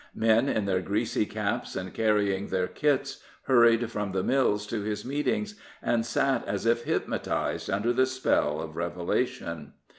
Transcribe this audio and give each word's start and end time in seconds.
Men 0.15 0.49
in 0.49 0.65
their 0.65 0.81
greasy 0.81 1.27
caps, 1.27 1.75
and 1.75 1.93
carrying 1.93 2.47
their" 2.47 2.65
kits," 2.85 3.21
hurried 3.43 3.91
from 3.91 4.13
the 4.13 4.23
mills 4.23 4.65
to 4.65 4.81
his 4.81 5.05
meetings, 5.05 5.59
and 5.79 6.03
sat 6.03 6.43
as 6.47 6.65
if 6.65 6.85
hypnotised 6.85 7.69
under 7.69 7.93
the 7.93 8.07
spell 8.07 8.59
of 8.61 8.75
revelation. 8.75 9.73